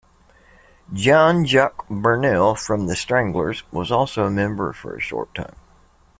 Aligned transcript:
Jean-Jacques 0.93 1.87
Burnel 1.89 2.57
from 2.57 2.87
The 2.87 2.95
Stranglers 2.95 3.61
was 3.71 3.91
also 3.91 4.25
a 4.25 4.31
member 4.31 4.73
for 4.73 4.95
a 4.95 4.99
short 4.99 5.35
time. 5.35 5.53